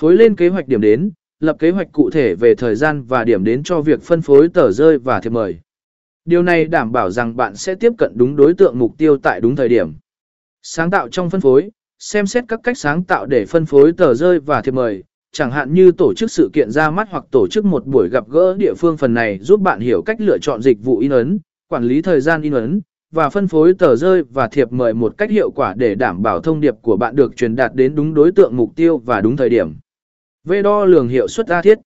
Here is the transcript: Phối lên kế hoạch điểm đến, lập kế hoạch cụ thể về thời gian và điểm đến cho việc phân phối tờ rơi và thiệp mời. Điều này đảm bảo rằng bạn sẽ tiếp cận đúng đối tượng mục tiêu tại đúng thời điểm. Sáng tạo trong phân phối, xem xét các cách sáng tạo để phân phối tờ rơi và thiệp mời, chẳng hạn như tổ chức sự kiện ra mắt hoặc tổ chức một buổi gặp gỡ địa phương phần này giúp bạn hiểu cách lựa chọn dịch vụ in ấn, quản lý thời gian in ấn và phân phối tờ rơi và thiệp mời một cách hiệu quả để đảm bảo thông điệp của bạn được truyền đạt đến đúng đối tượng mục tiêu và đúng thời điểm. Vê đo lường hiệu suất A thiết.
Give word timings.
Phối 0.00 0.16
lên 0.16 0.36
kế 0.36 0.48
hoạch 0.48 0.68
điểm 0.68 0.80
đến, 0.80 1.10
lập 1.40 1.56
kế 1.58 1.70
hoạch 1.70 1.92
cụ 1.92 2.10
thể 2.10 2.34
về 2.34 2.54
thời 2.54 2.74
gian 2.74 3.02
và 3.02 3.24
điểm 3.24 3.44
đến 3.44 3.62
cho 3.62 3.80
việc 3.80 4.02
phân 4.02 4.22
phối 4.22 4.48
tờ 4.48 4.70
rơi 4.70 4.98
và 4.98 5.20
thiệp 5.20 5.30
mời. 5.30 5.58
Điều 6.24 6.42
này 6.42 6.64
đảm 6.64 6.92
bảo 6.92 7.10
rằng 7.10 7.36
bạn 7.36 7.56
sẽ 7.56 7.74
tiếp 7.74 7.92
cận 7.98 8.12
đúng 8.16 8.36
đối 8.36 8.54
tượng 8.54 8.78
mục 8.78 8.98
tiêu 8.98 9.16
tại 9.16 9.40
đúng 9.40 9.56
thời 9.56 9.68
điểm. 9.68 9.92
Sáng 10.62 10.90
tạo 10.90 11.08
trong 11.08 11.30
phân 11.30 11.40
phối, 11.40 11.70
xem 11.98 12.26
xét 12.26 12.44
các 12.48 12.60
cách 12.62 12.78
sáng 12.78 13.04
tạo 13.04 13.26
để 13.26 13.46
phân 13.46 13.66
phối 13.66 13.92
tờ 13.92 14.14
rơi 14.14 14.40
và 14.40 14.62
thiệp 14.62 14.74
mời, 14.74 15.02
chẳng 15.32 15.50
hạn 15.50 15.74
như 15.74 15.92
tổ 15.92 16.14
chức 16.14 16.30
sự 16.30 16.50
kiện 16.52 16.70
ra 16.70 16.90
mắt 16.90 17.08
hoặc 17.10 17.24
tổ 17.30 17.46
chức 17.48 17.64
một 17.64 17.86
buổi 17.86 18.08
gặp 18.08 18.28
gỡ 18.28 18.56
địa 18.58 18.74
phương 18.78 18.96
phần 18.96 19.14
này 19.14 19.38
giúp 19.38 19.60
bạn 19.60 19.80
hiểu 19.80 20.02
cách 20.02 20.20
lựa 20.20 20.38
chọn 20.38 20.62
dịch 20.62 20.84
vụ 20.84 20.98
in 20.98 21.10
ấn, 21.10 21.38
quản 21.68 21.84
lý 21.84 22.02
thời 22.02 22.20
gian 22.20 22.42
in 22.42 22.52
ấn 22.52 22.80
và 23.12 23.30
phân 23.30 23.46
phối 23.46 23.74
tờ 23.74 23.96
rơi 23.96 24.22
và 24.22 24.48
thiệp 24.48 24.72
mời 24.72 24.94
một 24.94 25.18
cách 25.18 25.30
hiệu 25.30 25.50
quả 25.50 25.74
để 25.76 25.94
đảm 25.94 26.22
bảo 26.22 26.40
thông 26.40 26.60
điệp 26.60 26.74
của 26.82 26.96
bạn 26.96 27.16
được 27.16 27.36
truyền 27.36 27.56
đạt 27.56 27.74
đến 27.74 27.94
đúng 27.94 28.14
đối 28.14 28.32
tượng 28.32 28.56
mục 28.56 28.76
tiêu 28.76 28.98
và 28.98 29.20
đúng 29.20 29.36
thời 29.36 29.48
điểm. 29.48 29.74
Vê 30.44 30.62
đo 30.62 30.84
lường 30.84 31.08
hiệu 31.08 31.28
suất 31.28 31.46
A 31.46 31.62
thiết. 31.62 31.78